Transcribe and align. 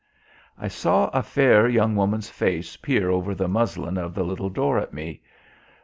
I 0.57 0.67
saw 0.67 1.09
a 1.09 1.21
fair 1.21 1.69
young 1.69 1.95
woman's 1.95 2.27
face 2.27 2.75
peer 2.75 3.11
over 3.11 3.35
the 3.35 3.47
muslin 3.47 3.99
of 3.99 4.15
the 4.15 4.23
little 4.23 4.49
door 4.49 4.79
at 4.79 4.91
me. 4.95 5.21